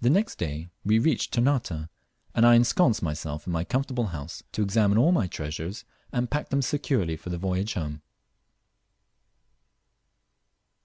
The 0.00 0.10
next 0.10 0.36
day 0.38 0.70
we 0.84 1.00
reached 1.00 1.32
Ternate, 1.34 1.72
and 2.36 2.46
I 2.46 2.54
ensconced 2.54 3.02
myself 3.02 3.48
in 3.48 3.52
my 3.52 3.64
comfortable 3.64 4.06
house, 4.06 4.44
to 4.52 4.62
examine 4.62 4.96
all 4.96 5.10
my 5.10 5.26
treasures, 5.26 5.84
and 6.12 6.30
pack 6.30 6.50
them 6.50 6.62
securely 6.62 7.16
for 7.16 7.30
the 7.30 7.38
voyage 7.38 7.74
home. 7.74 8.00